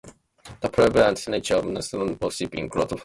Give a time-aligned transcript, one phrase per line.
[0.61, 2.47] The prevalent nature of Naga worship in Goa further supports this
[2.89, 2.93] fact.